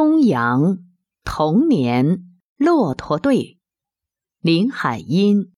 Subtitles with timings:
[0.00, 0.78] 东阳
[1.24, 3.58] 童年骆驼队，
[4.40, 5.52] 林海音。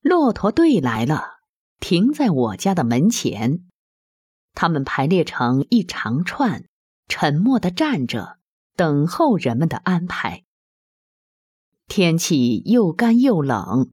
[0.00, 1.38] 骆驼队来了，
[1.78, 3.68] 停在我家的门前。
[4.52, 6.64] 他们排列成一长串，
[7.06, 8.40] 沉默的站着，
[8.74, 10.42] 等候人们的安排。
[11.86, 13.92] 天气又干又冷，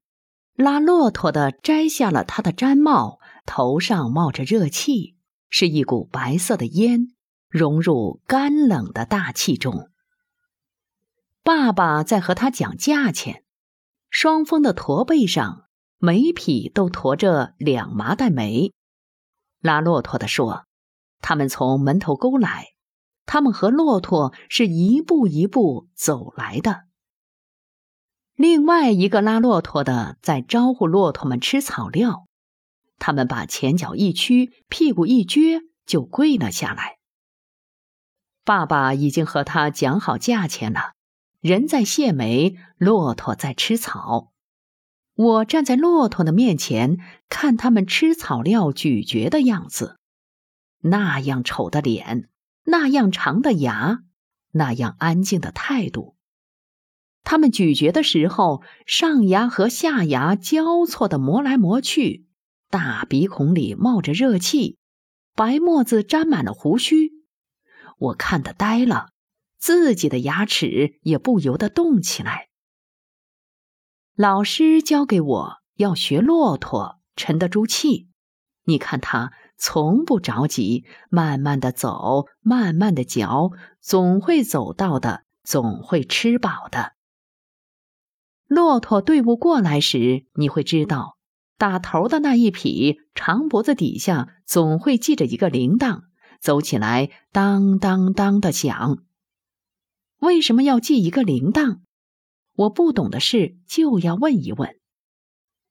[0.56, 5.14] 拉骆驼的摘下了他的毡帽，头上冒着热气，
[5.48, 7.14] 是一股白色的烟。
[7.48, 9.90] 融入干冷的大气中。
[11.42, 13.44] 爸爸在和他讲价钱，
[14.10, 15.64] 双峰的驼背上
[15.98, 18.72] 每匹都驮着两麻袋煤。
[19.60, 20.66] 拉骆驼的说
[21.20, 22.74] ：“他们从门头沟来，
[23.24, 26.82] 他们和骆驼是一步一步走来的。”
[28.36, 32.26] 另外一个拉骆驼的在招呼骆驼们吃草料，
[32.98, 36.97] 他们把前脚一屈，屁股一撅，就跪了下来。
[38.48, 40.94] 爸爸已经和他讲好价钱了，
[41.42, 44.32] 人在卸煤，骆驼在吃草。
[45.14, 46.96] 我站在骆驼的面前，
[47.28, 49.98] 看他们吃草料咀嚼的样子，
[50.80, 52.30] 那样丑的脸，
[52.64, 53.98] 那样长的牙，
[54.52, 56.16] 那样安静的态度。
[57.24, 62.24] 他们咀嚼的时候，上牙和下牙交错的磨来磨去，
[62.70, 64.78] 大鼻孔里冒着热气，
[65.36, 67.17] 白沫子沾满了胡须。
[67.98, 69.10] 我看得呆了，
[69.58, 72.48] 自己的牙齿也不由得动起来。
[74.14, 78.08] 老师教给我要学骆驼，沉得住气。
[78.64, 86.92] 你看他从不着急，慢慢的走，慢慢的嚼，总会走到的，总会吃饱的。
[88.46, 91.16] 骆驼队伍过来时，你会知道，
[91.56, 96.07] 打头的那一匹长脖子底下总会系着一个铃铛。
[96.40, 98.98] 走起来当当当的响。
[100.18, 101.78] 为什么要系一个铃铛？
[102.54, 104.76] 我不懂的事就要问一问。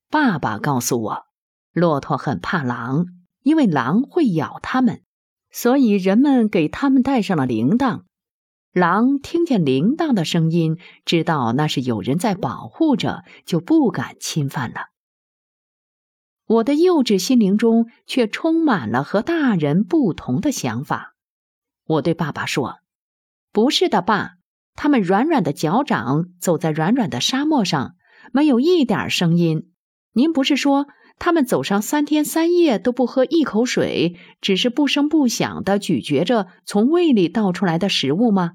[0.10, 1.26] 爸爸告诉我，
[1.74, 3.08] 骆驼很怕狼，
[3.44, 5.04] 因为狼会咬它们，
[5.52, 8.04] 所以人们给它们带上了铃铛。
[8.72, 14.88] 狼听见铃铛的声音，知道那是有人在保护着，就不敢侵犯了。
[16.48, 21.14] 我的幼稚心灵中却充满了和大人不同的想法。
[21.86, 22.78] 我对爸爸说
[23.52, 24.32] ：“不是的，爸，
[24.76, 27.96] 他们软软的脚掌走在软软的沙漠上，
[28.32, 29.72] 没有一点声音。
[30.14, 30.88] 您不是说
[31.20, 38.54] 他们走上三天三夜都不喝一口水，只是不声不响的咀嚼着从胃里倒出来的食物吗？”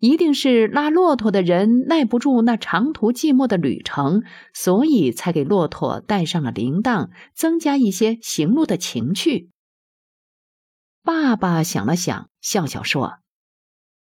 [0.00, 4.22] 一定是拉骆驼的人耐不住那长途寂寞的旅程，
[4.54, 9.50] 所以才给骆驼带上了铃铛，增加一些行路的情趣。
[11.02, 13.18] 爸爸想了想，笑笑说：“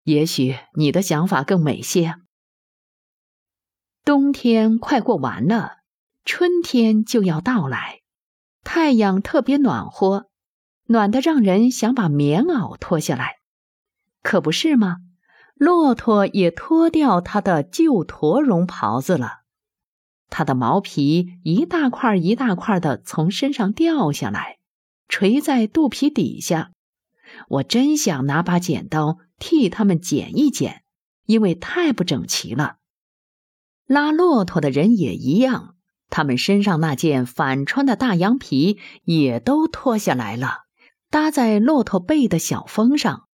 [0.04, 2.16] 也许你的想法更美些。”
[4.04, 5.78] 冬天快过完了，
[6.25, 8.00] 春天就要到来，
[8.62, 10.28] 太阳特别暖和，
[10.84, 13.37] 暖得让人想把棉袄脱下来，
[14.22, 14.97] 可不是吗？
[15.58, 19.41] 骆驼也脱掉它的旧驼绒袍子了，
[20.30, 24.58] 它的毛皮一大块一大块的从身上掉下来，
[25.08, 26.70] 垂在肚皮底下。
[27.48, 30.84] 我真想拿把剪刀替它们剪一剪，
[31.26, 32.76] 因为太不整齐了。
[33.86, 35.74] 拉骆驼的人也一样，
[36.08, 40.66] 他们身上那件反穿的大羊皮也都脱下来了，
[41.10, 43.28] 搭在骆驼背的小峰上。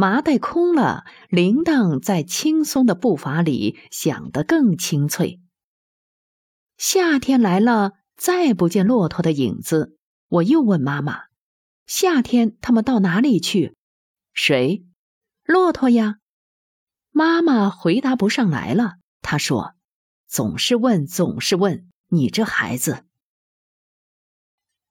[0.00, 5.42] 麻袋空了，铃铛在轻松的步伐里响得更清脆。
[6.78, 9.98] 夏天来了，再不见骆驼的影子。
[10.28, 11.24] 我又问妈妈
[11.84, 13.76] ：“夏天他们到哪里去？”
[14.32, 14.86] 谁？
[15.44, 16.16] 骆驼呀。
[17.10, 18.94] 妈妈回答不上来了。
[19.20, 19.74] 她说
[20.26, 23.04] ：“总是问，总是问，你这孩子。”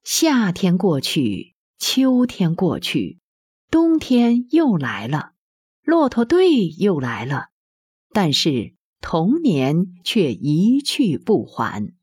[0.04, 3.19] 夏天过去，秋天过去。
[3.70, 5.32] 冬天又来了，
[5.84, 7.50] 骆驼队又来了，
[8.12, 11.94] 但是童年却一去不还。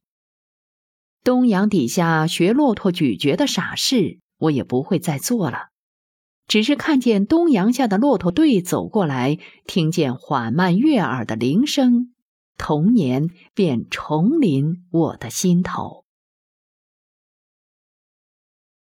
[1.25, 5.67] 东阳底下学骆驼咀嚼的傻事，我也不会再做了。
[6.47, 12.13] 只是看见东阳下的骆驼队走过来，听见缓慢悦耳的铃声，
[12.57, 16.05] 童年便重临我的心头。